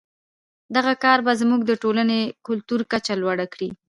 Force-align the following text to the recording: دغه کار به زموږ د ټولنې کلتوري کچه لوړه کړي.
دغه 0.75 0.93
کار 1.03 1.19
به 1.25 1.33
زموږ 1.41 1.61
د 1.65 1.71
ټولنې 1.83 2.19
کلتوري 2.47 2.85
کچه 2.91 3.13
لوړه 3.21 3.45
کړي. 3.53 3.69